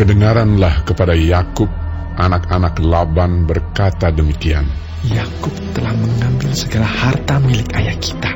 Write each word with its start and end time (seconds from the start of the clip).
Kedengaranlah 0.00 0.88
kepada 0.88 1.12
Yakub, 1.12 1.68
anak-anak 2.16 2.80
Laban 2.80 3.44
berkata 3.44 4.08
demikian. 4.08 4.64
Yakub 5.04 5.52
telah 5.76 5.92
mengambil 5.92 6.56
segala 6.56 6.88
harta 6.88 7.36
milik 7.36 7.68
ayah 7.76 7.92
kita, 8.00 8.32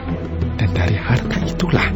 dan 0.60 0.68
dari 0.76 0.92
harta 1.00 1.40
itulah 1.40 1.88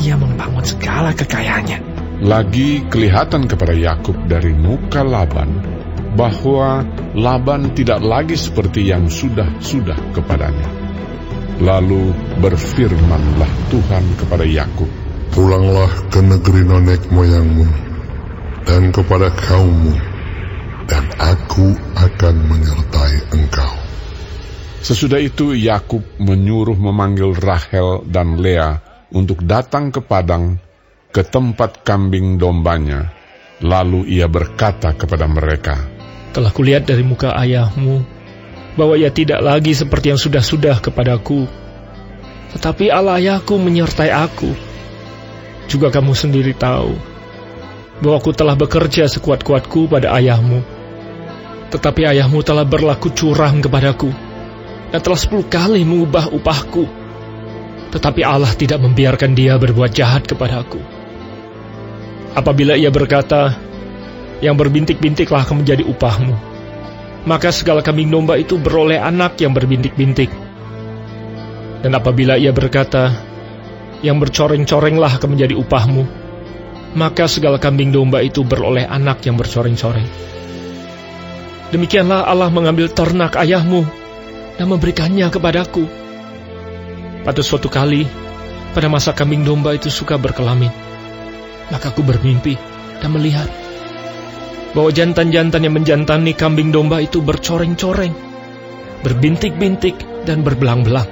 ia 0.00 0.16
membangun 0.16 0.64
segala 0.64 1.12
kekayaannya. 1.12 1.84
Lagi 2.24 2.88
kelihatan 2.88 3.44
kepada 3.44 3.76
Yakub 3.76 4.16
dari 4.24 4.56
muka 4.56 5.04
Laban 5.04 5.52
bahwa 6.16 6.88
Laban 7.12 7.76
tidak 7.76 8.00
lagi 8.00 8.40
seperti 8.40 8.88
yang 8.88 9.04
sudah-sudah 9.04 10.16
kepadanya. 10.16 10.72
Lalu 11.60 12.16
berfirmanlah 12.40 13.52
Tuhan 13.68 14.16
kepada 14.16 14.48
Yakub, 14.48 14.88
Pulanglah 15.28 16.08
ke 16.08 16.24
negeri 16.24 16.64
nenek 16.64 17.12
moyangmu 17.12 17.89
dan 18.70 18.94
kepada 18.94 19.34
kaummu, 19.34 19.98
dan 20.86 21.02
aku 21.18 21.74
akan 21.98 22.34
menyertai 22.46 23.34
engkau. 23.34 23.74
Sesudah 24.78 25.18
itu 25.18 25.58
Yakub 25.58 26.06
menyuruh 26.22 26.78
memanggil 26.78 27.34
Rahel 27.34 28.06
dan 28.06 28.38
Lea 28.38 28.78
untuk 29.10 29.42
datang 29.42 29.90
ke 29.90 29.98
padang 29.98 30.62
ke 31.10 31.26
tempat 31.26 31.82
kambing 31.82 32.38
dombanya. 32.38 33.10
Lalu 33.60 34.06
ia 34.06 34.30
berkata 34.30 34.94
kepada 34.94 35.26
mereka, 35.26 35.74
Telah 36.30 36.54
kulihat 36.54 36.86
dari 36.86 37.02
muka 37.02 37.34
ayahmu 37.36 38.06
bahwa 38.78 38.94
ia 38.94 39.10
tidak 39.10 39.42
lagi 39.42 39.74
seperti 39.74 40.14
yang 40.14 40.20
sudah-sudah 40.22 40.78
kepadaku. 40.78 41.44
Tetapi 42.54 42.86
Allah 42.88 43.18
ayahku 43.18 43.58
menyertai 43.58 44.14
aku. 44.14 44.54
Juga 45.66 45.90
kamu 45.90 46.14
sendiri 46.16 46.54
tahu 46.56 47.09
bahwa 48.00 48.16
aku 48.16 48.32
telah 48.32 48.56
bekerja 48.56 49.06
sekuat-kuatku 49.06 49.88
pada 49.88 50.16
ayahmu. 50.16 50.64
Tetapi 51.70 52.02
ayahmu 52.16 52.42
telah 52.42 52.66
berlaku 52.66 53.14
curang 53.14 53.62
kepadaku 53.62 54.10
dan 54.90 55.00
telah 55.00 55.20
sepuluh 55.20 55.46
kali 55.46 55.86
mengubah 55.86 56.32
upahku. 56.34 56.88
Tetapi 57.94 58.20
Allah 58.26 58.50
tidak 58.58 58.82
membiarkan 58.82 59.36
dia 59.36 59.54
berbuat 59.54 59.94
jahat 59.94 60.26
kepadaku. 60.26 60.82
Apabila 62.34 62.78
ia 62.78 62.90
berkata, 62.90 63.58
yang 64.40 64.56
berbintik-bintiklah 64.56 65.44
akan 65.44 65.62
menjadi 65.62 65.84
upahmu. 65.84 66.34
Maka 67.28 67.52
segala 67.52 67.84
kambing 67.84 68.08
domba 68.08 68.40
itu 68.40 68.56
beroleh 68.56 68.96
anak 68.96 69.36
yang 69.42 69.52
berbintik-bintik. 69.52 70.32
Dan 71.84 71.92
apabila 71.92 72.40
ia 72.40 72.54
berkata, 72.54 73.12
yang 74.00 74.16
bercoreng-corenglah 74.16 75.20
akan 75.20 75.36
menjadi 75.36 75.54
upahmu. 75.58 76.19
Maka 76.90 77.30
segala 77.30 77.62
kambing 77.62 77.94
domba 77.94 78.18
itu 78.18 78.42
beroleh 78.42 78.82
anak 78.82 79.22
yang 79.22 79.38
bercoreng-coreng. 79.38 80.10
Demikianlah 81.70 82.26
Allah 82.26 82.50
mengambil 82.50 82.90
ternak 82.90 83.38
ayahmu 83.38 83.86
dan 84.58 84.66
memberikannya 84.66 85.30
kepadaku. 85.30 85.86
Pada 87.22 87.40
suatu 87.46 87.70
kali, 87.70 88.10
pada 88.74 88.90
masa 88.90 89.14
kambing 89.14 89.46
domba 89.46 89.78
itu 89.78 89.86
suka 89.86 90.18
berkelamin, 90.18 90.72
maka 91.70 91.94
aku 91.94 92.02
bermimpi 92.02 92.58
dan 92.98 93.14
melihat 93.14 93.46
bahwa 94.74 94.90
jantan-jantan 94.90 95.66
yang 95.66 95.74
menjantani 95.74 96.34
kambing 96.34 96.70
domba 96.74 97.02
itu 97.02 97.22
bercoreng-coreng, 97.22 98.14
berbintik-bintik 99.06 99.94
dan 100.26 100.42
berbelang-belang. 100.42 101.06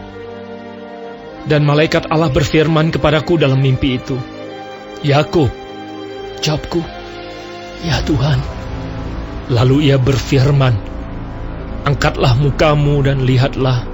Dan 1.49 1.65
malaikat 1.65 2.11
Allah 2.13 2.29
berfirman 2.29 2.93
kepadaku 2.93 3.41
dalam 3.41 3.63
mimpi 3.63 3.97
itu, 3.97 4.19
Yakub, 5.07 5.49
jawabku, 6.41 6.81
ya 7.85 8.03
Tuhan. 8.07 8.39
Lalu 9.49 9.93
ia 9.93 9.97
berfirman, 9.97 10.75
Angkatlah 11.89 12.37
mukamu 12.37 13.01
dan 13.01 13.25
lihatlah 13.25 13.89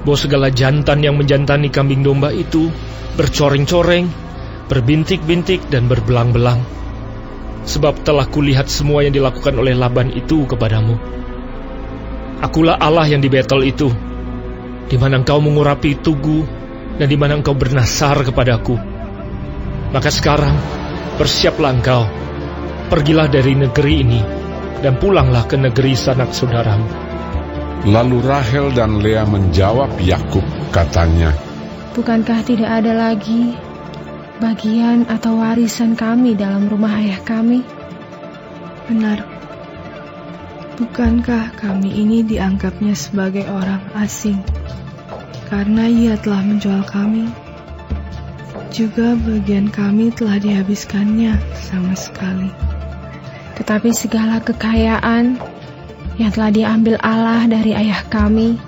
bahwa 0.00 0.16
segala 0.16 0.48
jantan 0.48 1.04
yang 1.04 1.18
menjantani 1.20 1.68
kambing 1.68 2.00
domba 2.00 2.32
itu 2.32 2.72
bercoreng-coreng, 3.20 4.08
berbintik-bintik 4.70 5.68
dan 5.68 5.90
berbelang-belang. 5.90 6.62
Sebab 7.68 8.00
telah 8.00 8.24
kulihat 8.24 8.72
semua 8.72 9.04
yang 9.04 9.12
dilakukan 9.12 9.52
oleh 9.60 9.76
Laban 9.76 10.08
itu 10.14 10.48
kepadamu. 10.48 10.96
Akulah 12.40 12.80
Allah 12.80 13.04
yang 13.10 13.20
di 13.20 13.28
Betel 13.28 13.66
itu, 13.66 13.92
di 14.88 14.96
mana 14.96 15.20
engkau 15.20 15.42
mengurapi 15.42 16.00
tugu 16.00 16.46
dan 16.96 17.10
di 17.10 17.18
mana 17.18 17.36
engkau 17.36 17.52
bernasar 17.52 18.24
kepadaku. 18.24 18.78
Maka 19.92 20.08
sekarang, 20.08 20.54
bersiaplah 21.18 21.74
engkau, 21.74 22.06
pergilah 22.86 23.26
dari 23.26 23.58
negeri 23.58 23.94
ini, 24.06 24.22
dan 24.78 24.96
pulanglah 25.02 25.44
ke 25.50 25.58
negeri 25.58 25.98
sanak 25.98 26.30
saudaramu. 26.30 26.86
Lalu 27.90 28.18
Rahel 28.22 28.70
dan 28.70 29.02
Lea 29.02 29.26
menjawab 29.26 29.98
Yakub, 29.98 30.46
katanya, 30.70 31.34
Bukankah 31.98 32.46
tidak 32.46 32.70
ada 32.70 32.94
lagi 32.94 33.58
bagian 34.38 35.10
atau 35.10 35.42
warisan 35.42 35.98
kami 35.98 36.38
dalam 36.38 36.70
rumah 36.70 36.94
ayah 37.02 37.18
kami? 37.26 37.66
Benar. 38.86 39.26
Bukankah 40.78 41.58
kami 41.58 41.90
ini 41.90 42.22
dianggapnya 42.22 42.94
sebagai 42.94 43.50
orang 43.50 43.82
asing 43.98 44.38
karena 45.50 45.90
ia 45.90 46.14
telah 46.22 46.46
menjual 46.46 46.86
kami? 46.86 47.47
Juga 48.68 49.16
bagian 49.16 49.72
kami 49.72 50.12
telah 50.12 50.36
dihabiskannya 50.36 51.40
sama 51.56 51.96
sekali. 51.96 52.52
Tetapi 53.56 53.90
segala 53.96 54.44
kekayaan 54.44 55.40
yang 56.20 56.30
telah 56.34 56.50
diambil 56.52 57.00
Allah 57.00 57.48
dari 57.48 57.72
ayah 57.72 58.04
kami 58.06 58.60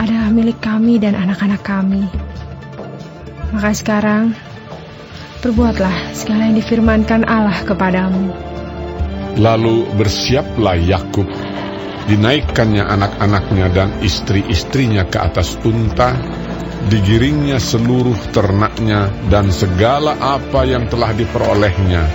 adalah 0.00 0.32
milik 0.32 0.58
kami 0.64 0.96
dan 0.96 1.12
anak-anak 1.12 1.60
kami. 1.60 2.08
Maka 3.52 3.70
sekarang, 3.76 4.32
perbuatlah 5.44 6.16
segala 6.16 6.48
yang 6.48 6.56
difirmankan 6.56 7.28
Allah 7.28 7.60
kepadamu. 7.66 8.32
Lalu 9.36 9.84
bersiaplah 10.00 10.80
Yakub, 10.80 11.28
dinaikkannya 12.08 12.82
anak-anaknya 12.82 13.66
dan 13.70 13.88
istri-istrinya 14.00 15.04
ke 15.06 15.18
atas 15.20 15.58
unta, 15.66 16.16
digiringnya 16.88 17.60
seluruh 17.60 18.16
ternaknya 18.32 19.12
dan 19.28 19.52
segala 19.52 20.16
apa 20.16 20.64
yang 20.64 20.88
telah 20.88 21.12
diperolehnya, 21.12 22.08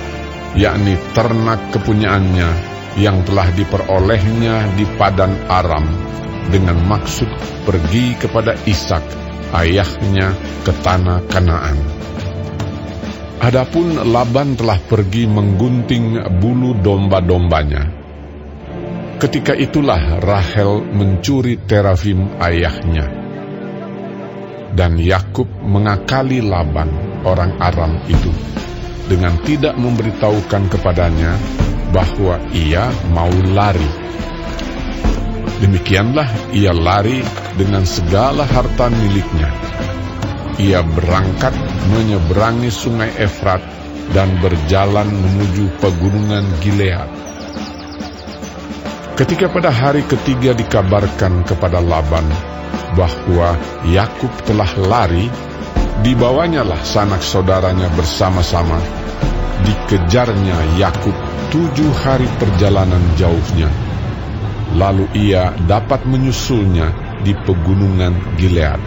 yakni 0.58 0.98
ternak 1.14 1.70
kepunyaannya 1.70 2.50
yang 2.98 3.22
telah 3.28 3.52
diperolehnya 3.54 4.74
di 4.74 4.88
padan 4.98 5.36
Aram, 5.52 5.86
dengan 6.50 6.80
maksud 6.82 7.28
pergi 7.68 8.18
kepada 8.18 8.56
Ishak, 8.66 9.04
ayahnya 9.54 10.34
ke 10.66 10.72
tanah 10.82 11.22
Kanaan. 11.30 11.78
Adapun 13.36 14.00
Laban 14.10 14.58
telah 14.58 14.80
pergi 14.80 15.28
menggunting 15.30 16.24
bulu 16.40 16.74
domba-dombanya. 16.80 17.84
Ketika 19.22 19.54
itulah 19.54 20.24
Rahel 20.24 20.82
mencuri 20.82 21.60
terafim 21.60 22.36
ayahnya. 22.42 23.25
Dan 24.76 25.00
Yakub 25.00 25.48
mengakali 25.64 26.44
Laban, 26.44 26.92
orang 27.24 27.56
Aram 27.64 27.96
itu, 28.12 28.28
dengan 29.08 29.40
tidak 29.48 29.80
memberitahukan 29.80 30.68
kepadanya 30.68 31.40
bahwa 31.96 32.36
ia 32.52 32.92
mau 33.16 33.32
lari. 33.32 34.04
Demikianlah 35.64 36.52
ia 36.52 36.76
lari 36.76 37.24
dengan 37.56 37.88
segala 37.88 38.44
harta 38.44 38.92
miliknya 38.92 39.48
ia 40.56 40.80
berangkat 40.84 41.52
menyeberangi 41.92 42.72
sungai 42.72 43.12
Efrat 43.20 43.60
dan 44.16 44.40
berjalan 44.40 45.12
menuju 45.12 45.68
pegunungan 45.84 46.46
Gilead. 46.64 47.10
Ketika 49.16 49.48
pada 49.52 49.72
hari 49.72 50.04
ketiga 50.08 50.56
dikabarkan 50.56 51.48
kepada 51.48 51.80
Laban 51.80 52.28
bahwa 52.96 53.60
Yakub 53.86 54.32
telah 54.48 54.72
lari, 54.80 55.28
dibawanyalah 56.02 56.82
sanak 56.82 57.22
saudaranya 57.22 57.92
bersama-sama. 57.94 58.82
Dikejarnya 59.64 60.80
Yakub 60.82 61.16
tujuh 61.54 61.92
hari 62.04 62.28
perjalanan 62.36 63.02
jauhnya. 63.16 63.70
Lalu 64.76 65.08
ia 65.16 65.56
dapat 65.56 66.04
menyusulnya 66.04 66.92
di 67.24 67.32
pegunungan 67.32 68.36
Gilead. 68.36 68.82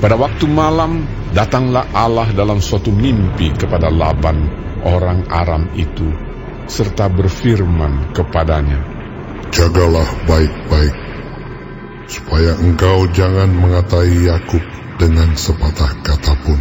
Pada 0.00 0.16
waktu 0.16 0.48
malam, 0.48 1.04
datanglah 1.36 1.84
Allah 1.92 2.32
dalam 2.32 2.56
suatu 2.56 2.88
mimpi 2.88 3.52
kepada 3.52 3.92
Laban, 3.92 4.48
orang 4.80 5.28
Aram 5.28 5.68
itu, 5.76 6.08
serta 6.64 7.12
berfirman 7.12 8.16
kepadanya, 8.16 8.80
Jagalah 9.52 10.08
baik-baik, 10.24 10.96
supaya 12.10 12.58
engkau 12.58 13.06
jangan 13.14 13.46
mengatai 13.54 14.26
Yakub 14.26 14.62
dengan 14.98 15.38
sepatah 15.38 16.02
kata 16.02 16.34
pun. 16.42 16.60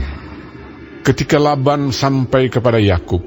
Ketika 1.01 1.42
Laban 1.42 1.90
sampai 1.90 2.54
kepada 2.54 2.78
Yakub, 2.78 3.25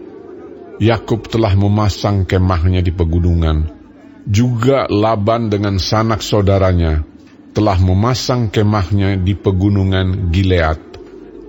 Yakub 0.79 1.27
telah 1.27 1.59
memasang 1.59 2.23
kemahnya 2.23 2.79
di 2.79 2.95
pegunungan. 2.95 3.83
Juga 4.23 4.87
Laban 4.87 5.51
dengan 5.51 5.83
sanak 5.83 6.23
saudaranya 6.23 7.03
telah 7.51 7.75
memasang 7.83 8.55
kemahnya 8.55 9.19
di 9.19 9.35
pegunungan 9.35 10.31
Gilead. 10.31 10.79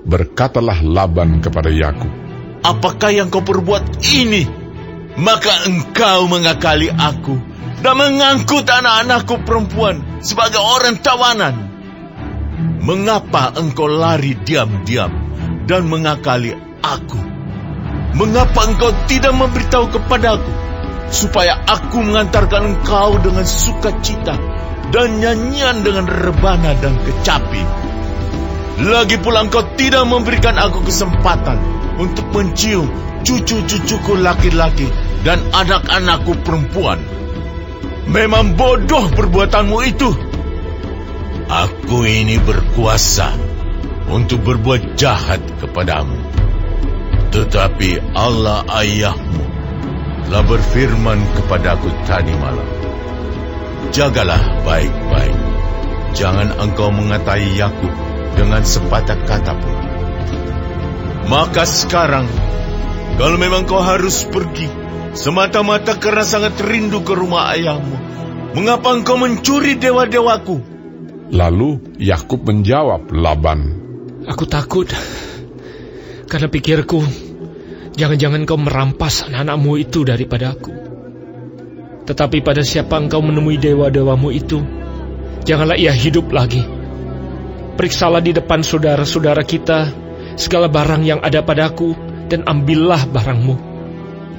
Berkatalah 0.04 0.82
Laban 0.82 1.40
kepada 1.40 1.70
Yakub, 1.70 2.10
Apakah 2.66 3.14
yang 3.14 3.30
kau 3.30 3.46
perbuat 3.46 4.02
ini? 4.12 4.44
Maka 5.14 5.70
engkau 5.70 6.26
mengakali 6.26 6.90
aku 6.90 7.53
dan 7.84 8.00
mengangkut 8.00 8.64
anak-anakku 8.64 9.44
perempuan 9.44 10.24
sebagai 10.24 10.64
orang 10.64 11.04
tawanan. 11.04 11.56
Mengapa 12.80 13.52
engkau 13.60 13.92
lari 13.92 14.40
diam-diam 14.40 15.12
dan 15.68 15.92
mengakali 15.92 16.56
aku? 16.80 17.20
Mengapa 18.16 18.72
engkau 18.72 18.92
tidak 19.12 19.36
memberitahu 19.36 19.92
kepadaku 20.00 20.52
supaya 21.12 21.60
aku 21.68 22.00
mengantarkan 22.00 22.72
engkau 22.72 23.20
dengan 23.20 23.44
sukacita 23.44 24.36
dan 24.96 25.20
nyanyian 25.20 25.84
dengan 25.84 26.08
rebana 26.08 26.72
dan 26.80 26.96
kecapi? 27.04 27.64
Lagi 28.80 29.20
pula 29.20 29.44
engkau 29.44 29.64
tidak 29.76 30.08
memberikan 30.08 30.56
aku 30.56 30.88
kesempatan 30.88 31.60
untuk 32.00 32.32
mencium 32.32 32.88
cucu-cucuku 33.28 34.20
laki-laki 34.24 34.88
dan 35.28 35.40
anak-anakku 35.52 36.36
perempuan. 36.44 37.23
Memang 38.10 38.60
bodoh 38.60 39.08
perbuatanmu 39.12 39.78
itu. 39.88 40.10
Aku 41.48 42.04
ini 42.04 42.40
berkuasa 42.42 43.32
untuk 44.12 44.44
berbuat 44.44 45.00
jahat 45.00 45.40
kepadamu. 45.62 46.18
Tetapi 47.34 48.14
Allah 48.14 48.68
ayahmu 48.70 49.46
telah 50.28 50.44
berfirman 50.46 51.20
kepadaku 51.38 51.90
tadi 52.06 52.34
malam. 52.38 52.70
Jagalah 53.94 54.64
baik-baik. 54.66 55.40
Jangan 56.14 56.58
engkau 56.62 56.94
mengatai 56.94 57.58
Yakub 57.58 57.94
dengan 58.38 58.62
sepatah 58.62 59.18
kata 59.26 59.54
pun. 59.58 59.76
Maka 61.30 61.64
sekarang, 61.66 62.30
kalau 63.18 63.38
memang 63.40 63.66
kau 63.66 63.82
harus 63.82 64.26
pergi, 64.28 64.83
semata-mata 65.14 65.98
karena 65.98 66.26
sangat 66.26 66.58
rindu 66.62 67.02
ke 67.06 67.14
rumah 67.14 67.54
ayahmu, 67.54 67.96
mengapa 68.58 68.94
engkau 68.94 69.18
mencuri 69.18 69.78
dewa-dewaku? 69.78 70.60
Lalu 71.34 71.98
Yakub 71.98 72.46
menjawab 72.46 73.10
Laban, 73.10 73.84
Aku 74.24 74.48
takut 74.48 74.88
karena 76.32 76.48
pikirku, 76.48 77.04
jangan-jangan 78.00 78.48
kau 78.48 78.56
merampas 78.56 79.28
anak-anakmu 79.28 79.76
itu 79.84 80.08
daripada 80.08 80.56
aku. 80.56 80.72
Tetapi 82.08 82.40
pada 82.40 82.64
siapa 82.64 82.96
engkau 83.00 83.20
menemui 83.20 83.60
dewa-dewamu 83.60 84.32
itu, 84.32 84.64
janganlah 85.44 85.76
ia 85.76 85.92
hidup 85.92 86.32
lagi. 86.32 86.64
Periksalah 87.76 88.24
di 88.24 88.32
depan 88.32 88.64
saudara-saudara 88.64 89.44
kita 89.44 89.92
segala 90.40 90.72
barang 90.72 91.04
yang 91.04 91.20
ada 91.20 91.44
padaku 91.44 91.92
dan 92.32 92.48
ambillah 92.48 93.04
barangmu. 93.04 93.73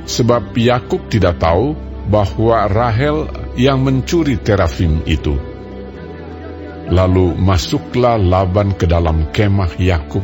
Sebab 0.05 0.53
Yakub 0.53 1.09
tidak 1.09 1.41
tahu 1.41 1.73
bahwa 2.09 2.69
Rahel 2.69 3.29
yang 3.57 3.81
mencuri 3.81 4.37
terafim 4.37 5.01
itu. 5.09 5.37
Lalu 6.93 7.33
masuklah 7.41 8.21
Laban 8.21 8.77
ke 8.77 8.85
dalam 8.85 9.33
kemah 9.33 9.81
Yakub 9.81 10.21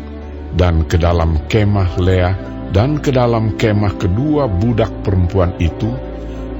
dan 0.52 0.84
ke 0.84 1.00
dalam 1.00 1.48
kemah 1.48 1.96
Lea 1.96 2.30
dan 2.70 3.00
ke 3.00 3.10
dalam 3.10 3.56
kemah 3.56 3.96
kedua 3.96 4.44
budak 4.46 4.92
perempuan 5.00 5.56
itu, 5.56 5.88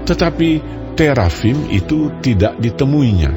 tetapi 0.09 0.51
terafim 0.97 1.69
itu 1.69 2.09
tidak 2.25 2.57
ditemuinya. 2.57 3.33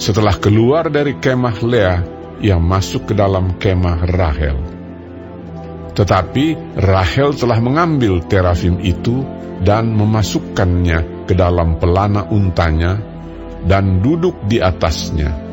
Setelah 0.00 0.36
keluar 0.40 0.88
dari 0.88 1.20
kemah 1.20 1.58
Lea, 1.60 1.96
ia 2.40 2.56
masuk 2.56 3.12
ke 3.12 3.14
dalam 3.16 3.60
kemah 3.60 4.08
Rahel. 4.08 4.75
Tetapi 5.96 6.76
Rahel 6.76 7.32
telah 7.32 7.58
mengambil 7.58 8.20
terafim 8.28 8.76
itu 8.84 9.24
dan 9.64 9.96
memasukkannya 9.96 11.24
ke 11.24 11.32
dalam 11.32 11.80
pelana 11.80 12.28
untanya 12.28 13.00
dan 13.64 14.04
duduk 14.04 14.44
di 14.44 14.60
atasnya 14.60 15.46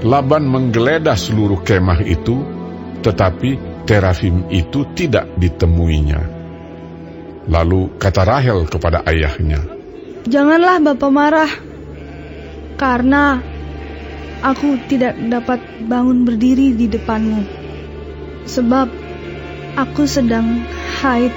Laban 0.00 0.48
menggeledah 0.48 1.12
seluruh 1.12 1.60
kemah 1.60 2.00
itu, 2.08 2.40
tetapi 3.04 3.84
terafim 3.84 4.48
itu 4.48 4.88
tidak 4.96 5.28
ditemuinya. 5.36 6.40
Lalu 7.44 8.00
kata 8.00 8.24
Rahel 8.24 8.64
kepada 8.64 9.04
ayahnya, 9.04 9.60
Janganlah 10.24 10.80
Bapak 10.80 11.10
marah, 11.12 11.52
karena 12.80 13.44
aku 14.40 14.80
tidak 14.88 15.20
dapat 15.20 15.60
bangun 15.84 16.24
berdiri 16.24 16.72
di 16.72 16.88
depanmu, 16.88 17.44
sebab 18.48 18.88
aku 19.80 20.04
sedang 20.04 20.64
haid. 21.00 21.32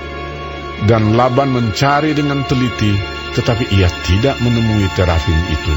Dan 0.83 1.15
Laban 1.15 1.55
mencari 1.55 2.11
dengan 2.11 2.43
teliti, 2.43 2.91
tetapi 3.39 3.71
ia 3.71 3.87
tidak 4.03 4.35
menemui 4.43 4.83
terafim 4.99 5.39
itu. 5.47 5.73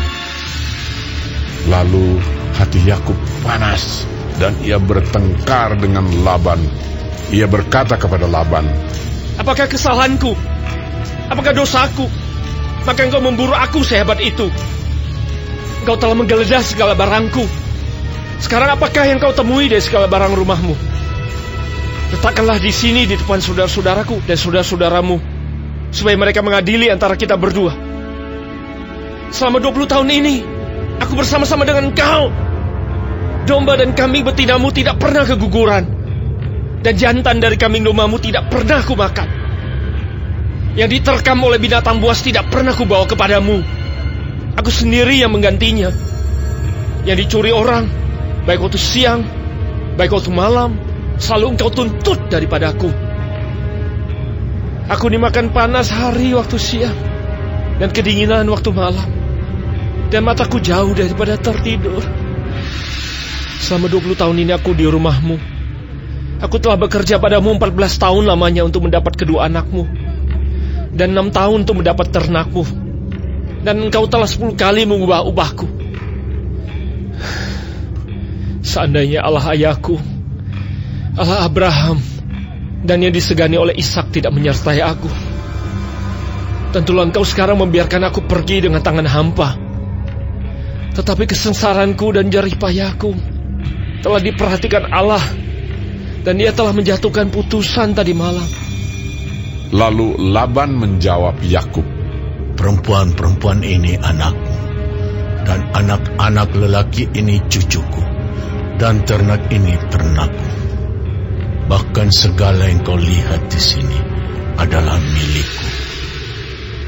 Lalu 1.71 2.19
hati 2.59 2.81
Yakub 2.83 3.15
panas 3.47 4.03
dan 4.43 4.59
ia 4.67 4.83
bertengkar 4.83 5.79
dengan 5.79 6.11
Laban. 6.27 6.59
Ia 7.31 7.47
berkata 7.47 7.99
kepada 7.99 8.27
Laban, 8.27 8.67
Apakah 9.37 9.67
kesalahanku? 9.71 10.35
Apakah 11.31 11.53
dosaku? 11.55 12.07
Maka 12.87 13.03
engkau 13.07 13.23
memburu 13.23 13.53
aku 13.55 13.83
sehebat 13.83 14.23
itu. 14.23 14.47
Engkau 15.83 15.99
telah 15.99 16.17
menggeledah 16.19 16.63
segala 16.63 16.95
barangku. 16.95 17.45
Sekarang 18.43 18.75
apakah 18.79 19.07
yang 19.07 19.19
kau 19.19 19.35
temui 19.35 19.67
dari 19.67 19.83
segala 19.83 20.07
barang 20.07 20.35
rumahmu? 20.39 20.96
Letakkanlah 22.07 22.63
di 22.63 22.71
sini 22.71 23.09
di 23.09 23.19
depan 23.19 23.43
saudara-saudaraku 23.43 24.23
dan 24.27 24.39
saudara-saudaramu, 24.39 25.17
supaya 25.91 26.15
mereka 26.15 26.45
mengadili 26.45 26.87
antara 26.87 27.19
kita 27.19 27.35
berdua. 27.35 27.75
Selama 29.35 29.59
20 29.59 29.91
tahun 29.91 30.09
ini, 30.15 30.37
Aku 31.03 31.13
bersama-sama 31.17 31.69
dengan 31.69 31.93
kau. 31.93 32.33
Domba 33.47 33.79
dan 33.79 33.95
kambing 33.95 34.27
betinamu 34.27 34.73
tidak 34.73 34.99
pernah 34.99 35.23
keguguran. 35.23 35.85
Dan 36.83 36.95
jantan 36.97 37.43
dari 37.43 37.59
kambing 37.59 37.85
dombamu 37.85 38.19
tidak 38.19 38.49
pernah 38.49 38.81
ku 38.83 38.95
makan. 38.97 39.29
Yang 40.77 41.01
diterkam 41.01 41.41
oleh 41.41 41.57
binatang 41.57 41.99
buas 41.99 42.21
tidak 42.21 42.49
pernah 42.53 42.73
ku 42.75 42.85
bawa 42.89 43.07
kepadamu. 43.09 43.61
Aku 44.57 44.71
sendiri 44.73 45.21
yang 45.21 45.33
menggantinya. 45.35 45.93
Yang 47.07 47.17
dicuri 47.27 47.55
orang, 47.55 47.87
baik 48.49 48.59
waktu 48.67 48.81
siang, 48.81 49.23
baik 49.95 50.11
waktu 50.11 50.33
malam, 50.35 50.75
selalu 51.17 51.57
engkau 51.57 51.71
tuntut 51.73 52.31
daripadaku. 52.33 52.91
Aku 54.87 55.11
dimakan 55.11 55.51
panas 55.51 55.91
hari 55.91 56.31
waktu 56.37 56.57
siang, 56.63 56.99
dan 57.83 57.91
kedinginan 57.91 58.47
waktu 58.47 58.71
malam 58.71 59.17
dan 60.11 60.23
mataku 60.23 60.63
jauh 60.63 60.95
daripada 60.95 61.35
tertidur. 61.35 62.03
Selama 63.63 63.91
20 63.91 64.15
tahun 64.15 64.37
ini 64.47 64.53
aku 64.55 64.71
di 64.77 64.87
rumahmu. 64.87 65.37
Aku 66.37 66.61
telah 66.61 66.77
bekerja 66.77 67.19
padamu 67.19 67.57
14 67.57 67.97
tahun 67.99 68.29
lamanya 68.29 68.63
untuk 68.63 68.87
mendapat 68.87 69.17
kedua 69.19 69.49
anakmu. 69.51 69.89
Dan 70.95 71.17
6 71.17 71.35
tahun 71.35 71.67
untuk 71.67 71.83
mendapat 71.83 72.13
ternakmu. 72.15 72.63
Dan 73.67 73.91
engkau 73.91 74.07
telah 74.07 74.29
10 74.29 74.55
kali 74.55 74.87
mengubah 74.87 75.27
ubahku. 75.27 75.67
Seandainya 78.71 79.27
Allah 79.27 79.43
ayahku, 79.57 79.99
Allah 81.17 81.49
Abraham, 81.49 81.99
dan 82.85 83.01
yang 83.01 83.13
disegani 83.13 83.57
oleh 83.57 83.73
Ishak 83.73 84.13
tidak 84.13 84.33
menyertai 84.37 84.81
aku. 84.85 85.09
Tentulah 86.77 87.09
engkau 87.09 87.25
sekarang 87.25 87.57
membiarkan 87.57 88.05
aku 88.13 88.29
pergi 88.29 88.69
dengan 88.69 88.85
tangan 88.85 89.09
hampa 89.09 89.67
tetapi 90.97 91.29
kesengsaranku 91.29 92.17
dan 92.17 92.33
jerih 92.33 92.57
payahku 92.57 93.13
telah 94.01 94.17
diperhatikan 94.17 94.89
Allah 94.89 95.21
dan 96.25 96.41
ia 96.41 96.57
telah 96.57 96.73
menjatuhkan 96.73 97.29
putusan 97.29 97.93
tadi 97.93 98.17
malam. 98.17 98.49
Lalu 99.77 100.33
Laban 100.33 100.73
menjawab 100.79 101.45
Yakub, 101.45 101.85
Perempuan-perempuan 102.57 103.61
ini 103.61 104.01
anakku, 104.01 104.57
dan 105.45 105.69
anak-anak 105.77 106.49
lelaki 106.57 107.05
ini 107.13 107.45
cucuku, 107.45 108.01
dan 108.81 109.05
ternak 109.05 109.53
ini 109.53 109.77
ternakku. 109.93 110.66
Bahkan 111.67 112.09
segala 112.15 112.71
yang 112.71 112.87
kau 112.87 112.95
lihat 112.95 113.51
di 113.51 113.59
sini 113.59 113.99
adalah 114.55 115.03
milikku. 115.03 115.69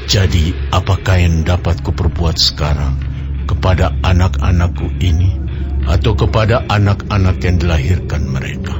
Jadi, 0.09 0.55
apakah 0.73 1.21
yang 1.21 1.45
dapat 1.45 1.83
kuperbuat 1.85 2.39
sekarang 2.39 2.97
kepada 3.45 3.93
anak-anakku 4.01 4.89
ini 5.03 5.37
atau 5.85 6.17
kepada 6.17 6.65
anak-anak 6.65 7.37
yang 7.41 7.55
dilahirkan 7.61 8.23
mereka. 8.25 8.77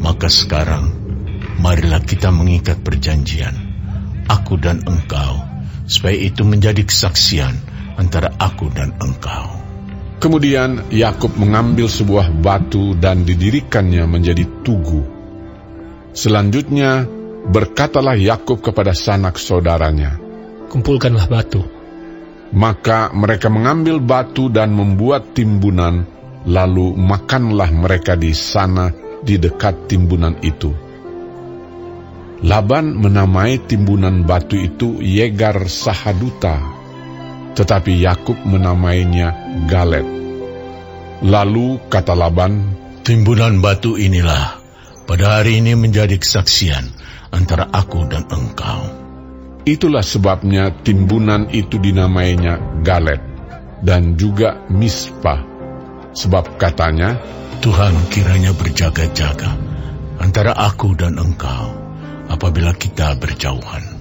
Maka 0.00 0.28
sekarang, 0.28 0.92
marilah 1.60 2.04
kita 2.04 2.28
mengikat 2.28 2.84
perjanjian, 2.84 3.56
aku 4.28 4.60
dan 4.60 4.84
engkau, 4.84 5.40
supaya 5.88 6.16
itu 6.16 6.44
menjadi 6.44 6.84
kesaksian 6.84 7.56
antara 7.96 8.32
aku 8.36 8.68
dan 8.72 8.92
engkau. 9.00 9.63
Kemudian 10.24 10.88
Yakub 10.88 11.36
mengambil 11.36 11.84
sebuah 11.84 12.32
batu 12.32 12.96
dan 12.96 13.28
didirikannya 13.28 14.08
menjadi 14.08 14.48
tugu. 14.64 15.04
Selanjutnya 16.16 17.04
berkatalah 17.44 18.16
Yakub 18.16 18.64
kepada 18.64 18.96
sanak 18.96 19.36
saudaranya, 19.36 20.16
Kumpulkanlah 20.72 21.28
batu. 21.28 21.60
Maka 22.56 23.12
mereka 23.12 23.52
mengambil 23.52 24.00
batu 24.00 24.48
dan 24.48 24.72
membuat 24.72 25.36
timbunan, 25.36 26.08
lalu 26.48 26.96
makanlah 26.96 27.68
mereka 27.68 28.16
di 28.16 28.32
sana 28.32 28.96
di 29.20 29.36
dekat 29.36 29.92
timbunan 29.92 30.40
itu. 30.40 30.72
Laban 32.40 32.96
menamai 32.96 33.60
timbunan 33.68 34.24
batu 34.24 34.56
itu 34.56 35.04
Yegar 35.04 35.68
Sahaduta, 35.68 36.73
tetapi 37.54 38.02
Yakub 38.02 38.36
menamainya 38.44 39.32
Galet. 39.70 40.06
Lalu 41.24 41.80
kata 41.88 42.12
Laban, 42.12 42.84
Timbunan 43.04 43.60
batu 43.60 44.00
inilah 44.00 44.56
pada 45.04 45.36
hari 45.36 45.60
ini 45.60 45.76
menjadi 45.76 46.16
kesaksian 46.16 46.88
antara 47.36 47.68
aku 47.68 48.08
dan 48.08 48.24
engkau. 48.32 48.80
Itulah 49.68 50.00
sebabnya 50.00 50.72
timbunan 50.80 51.52
itu 51.52 51.76
dinamainya 51.76 52.80
Galet 52.80 53.20
dan 53.84 54.16
juga 54.16 54.56
Mispa, 54.72 55.36
sebab 56.16 56.56
katanya, 56.56 57.20
Tuhan 57.60 57.92
kiranya 58.08 58.56
berjaga-jaga 58.56 59.52
antara 60.16 60.56
aku 60.56 60.96
dan 60.96 61.20
engkau 61.20 61.76
apabila 62.32 62.72
kita 62.72 63.20
berjauhan. 63.20 63.93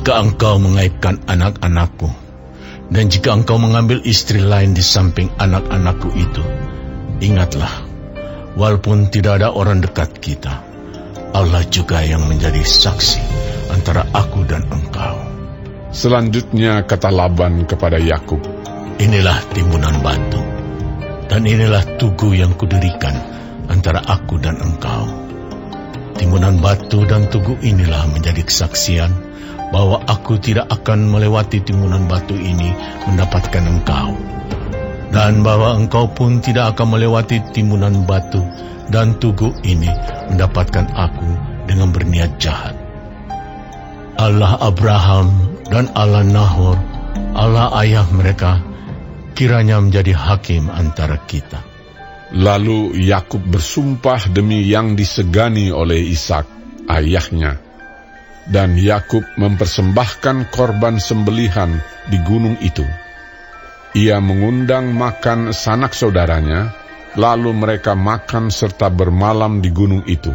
Jika 0.00 0.16
engkau 0.16 0.56
mengaibkan 0.56 1.20
anak-anakku, 1.28 2.08
dan 2.88 3.12
jika 3.12 3.36
engkau 3.36 3.60
mengambil 3.60 4.00
istri 4.00 4.40
lain 4.40 4.72
di 4.72 4.80
samping 4.80 5.28
anak-anakku 5.36 6.08
itu, 6.16 6.40
ingatlah, 7.20 7.84
walaupun 8.56 9.12
tidak 9.12 9.44
ada 9.44 9.52
orang 9.52 9.84
dekat 9.84 10.08
kita, 10.24 10.64
Allah 11.36 11.60
juga 11.68 12.00
yang 12.00 12.24
menjadi 12.32 12.64
saksi 12.64 13.20
antara 13.76 14.08
aku 14.16 14.40
dan 14.48 14.64
engkau. 14.72 15.20
Selanjutnya 15.92 16.80
kata 16.88 17.12
Laban 17.12 17.68
kepada 17.68 18.00
Yakub, 18.00 18.40
Inilah 19.04 19.36
timbunan 19.52 20.00
batu, 20.00 20.40
dan 21.28 21.44
inilah 21.44 22.00
tugu 22.00 22.32
yang 22.40 22.56
kudirikan 22.56 23.20
antara 23.68 24.00
aku 24.00 24.40
dan 24.40 24.64
engkau. 24.64 25.28
Timbunan 26.16 26.56
batu 26.56 27.04
dan 27.04 27.28
tugu 27.28 27.60
inilah 27.60 28.08
menjadi 28.08 28.40
kesaksian 28.48 29.28
bahwa 29.70 30.02
aku 30.06 30.38
tidak 30.42 30.66
akan 30.70 31.10
melewati 31.10 31.62
timbunan 31.62 32.06
batu 32.10 32.34
ini 32.34 32.74
mendapatkan 33.06 33.64
engkau. 33.64 34.14
Dan 35.10 35.42
bahwa 35.42 35.74
engkau 35.74 36.06
pun 36.10 36.38
tidak 36.38 36.74
akan 36.78 36.94
melewati 36.94 37.42
timbunan 37.50 38.06
batu 38.06 38.42
dan 38.90 39.18
tugu 39.18 39.50
ini 39.66 39.90
mendapatkan 40.30 40.86
aku 40.94 41.30
dengan 41.66 41.90
berniat 41.90 42.38
jahat. 42.38 42.74
Allah 44.18 44.58
Abraham 44.60 45.58
dan 45.70 45.90
Allah 45.94 46.26
Nahor, 46.26 46.78
Allah 47.34 47.74
ayah 47.82 48.06
mereka, 48.10 48.62
kiranya 49.38 49.80
menjadi 49.80 50.12
hakim 50.12 50.68
antara 50.68 51.16
kita. 51.24 51.62
Lalu 52.30 52.94
Yakub 53.10 53.42
bersumpah 53.42 54.30
demi 54.30 54.62
yang 54.62 54.94
disegani 54.94 55.74
oleh 55.74 55.98
Ishak, 55.98 56.46
ayahnya. 56.86 57.69
Dan 58.50 58.74
Yakub 58.74 59.22
mempersembahkan 59.38 60.50
korban 60.50 60.98
sembelihan 60.98 61.78
di 62.10 62.18
gunung 62.26 62.58
itu. 62.58 62.82
Ia 63.94 64.18
mengundang 64.18 64.90
makan 64.94 65.54
sanak 65.54 65.94
saudaranya, 65.94 66.74
lalu 67.14 67.54
mereka 67.54 67.94
makan 67.94 68.50
serta 68.50 68.90
bermalam 68.90 69.62
di 69.62 69.70
gunung 69.70 70.02
itu. 70.10 70.34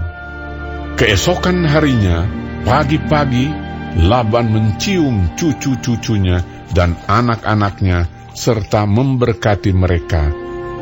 Keesokan 0.95 1.67
harinya, 1.67 2.24
pagi-pagi, 2.63 3.67
Laban 3.95 4.51
mencium 4.51 5.36
cucu-cucunya 5.39 6.43
dan 6.75 7.00
anak-anaknya 7.07 8.12
serta 8.36 8.84
memberkati 8.84 9.72
mereka. 9.72 10.27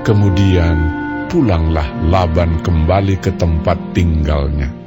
Kemudian 0.01 0.77
pulanglah 1.29 1.85
Laban 2.09 2.65
kembali 2.65 3.21
ke 3.21 3.37
tempat 3.37 3.93
tinggalnya. 3.93 4.82